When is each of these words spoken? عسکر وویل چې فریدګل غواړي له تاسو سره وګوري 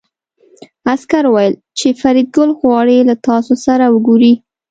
عسکر 0.89 1.23
وویل 1.27 1.53
چې 1.79 1.87
فریدګل 2.01 2.49
غواړي 2.59 2.97
له 3.09 3.15
تاسو 3.27 3.53
سره 3.65 3.85
وګوري 3.93 4.33